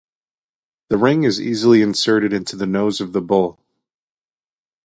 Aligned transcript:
This 0.89 0.99
ring 0.99 1.25
is 1.25 1.39
easily 1.39 1.83
inserted 1.83 2.33
into 2.33 2.55
the 2.55 2.65
nose 2.65 3.01
of 3.01 3.13
the 3.13 3.21
bull. 3.21 3.59